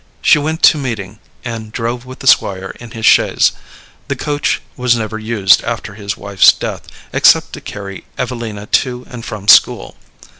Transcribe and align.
She 0.23 0.39
went 0.39 0.63
to 0.63 0.79
meeting, 0.79 1.19
and 1.45 1.71
drove 1.71 2.07
with 2.07 2.21
the 2.21 2.25
Squire 2.25 2.71
in 2.79 2.89
his 2.89 3.05
chaise. 3.05 3.51
The 4.07 4.15
coach 4.15 4.59
was 4.75 4.95
never 4.95 5.19
used 5.19 5.63
after 5.63 5.93
his 5.93 6.17
wife's 6.17 6.51
death, 6.51 6.87
except 7.13 7.53
to 7.53 7.61
carry 7.61 8.05
Evelina 8.17 8.65
to 8.65 9.05
and 9.11 9.23
from 9.23 9.47
school. 9.47 9.95